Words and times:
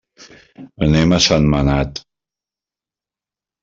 Anem 0.87 1.13
a 1.13 1.21
Sentmenat. 1.27 2.05